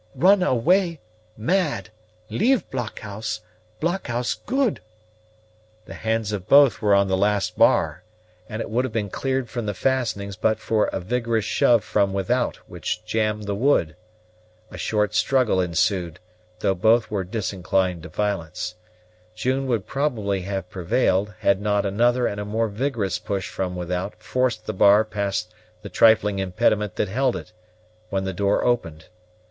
"Run 0.15 0.41
away 0.41 0.99
mad 1.37 1.91
leave 2.27 2.67
blockhouse; 2.71 3.41
blockhouse 3.79 4.33
good." 4.33 4.81
The 5.85 5.93
hands 5.93 6.31
of 6.31 6.47
both 6.47 6.81
were 6.81 6.95
on 6.95 7.07
the 7.07 7.15
last 7.15 7.55
bar, 7.55 8.03
and 8.49 8.63
it 8.63 8.69
would 8.71 8.83
have 8.83 8.91
been 8.91 9.11
cleared 9.11 9.47
from 9.47 9.67
the 9.67 9.75
fastenings 9.75 10.35
but 10.35 10.57
for 10.57 10.85
a 10.87 10.99
vigorous 10.99 11.45
shove 11.45 11.83
from 11.83 12.13
without, 12.13 12.55
which 12.67 13.05
jammed 13.05 13.43
the 13.43 13.53
wood. 13.53 13.95
A 14.71 14.77
short 14.79 15.13
struggle 15.13 15.61
ensued, 15.61 16.19
though 16.61 16.73
both 16.73 17.11
were 17.11 17.23
disinclined 17.23 18.01
to 18.01 18.09
violence. 18.09 18.73
June 19.35 19.67
would 19.67 19.85
probably 19.85 20.41
have 20.41 20.67
prevailed, 20.67 21.35
had 21.41 21.61
not 21.61 21.85
another 21.85 22.25
and 22.25 22.39
a 22.39 22.43
more 22.45 22.69
vigorous 22.69 23.19
push 23.19 23.47
from 23.51 23.75
without 23.75 24.15
forced 24.23 24.65
the 24.65 24.73
bar 24.73 25.05
past 25.05 25.53
the 25.83 25.89
trifling 25.89 26.39
impediment 26.39 26.95
that 26.95 27.07
held 27.07 27.35
it, 27.35 27.53
when 28.09 28.23
the 28.23 28.33
door 28.33 28.63
opened. 28.65 29.05